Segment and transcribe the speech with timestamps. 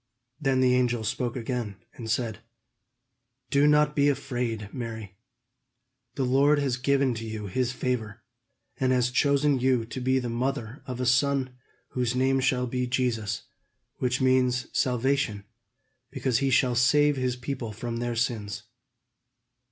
[0.39, 2.39] Then the angel spoke again, and said:
[3.51, 5.15] "Do not be afraid, Mary.
[6.15, 8.23] The Lord has given to you his favor,
[8.79, 11.55] and has chosen you to be the mother of a son
[11.89, 13.43] whose name shall be Jesus,
[13.97, 15.45] which means 'salvation,'
[16.09, 18.63] because he shall save his people from their sins.